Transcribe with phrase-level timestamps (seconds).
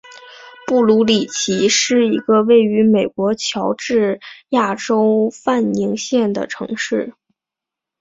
[0.65, 7.13] 布卢里奇是一个位于美国乔治亚州范宁县的城市。